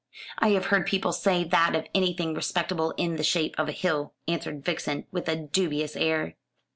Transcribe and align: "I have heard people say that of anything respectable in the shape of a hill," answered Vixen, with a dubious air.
"I 0.39 0.47
have 0.53 0.65
heard 0.65 0.87
people 0.87 1.11
say 1.13 1.43
that 1.43 1.75
of 1.75 1.85
anything 1.93 2.33
respectable 2.33 2.89
in 2.97 3.17
the 3.17 3.23
shape 3.23 3.53
of 3.59 3.69
a 3.69 3.71
hill," 3.71 4.15
answered 4.27 4.65
Vixen, 4.65 5.05
with 5.11 5.29
a 5.29 5.35
dubious 5.35 5.95
air. 5.95 6.33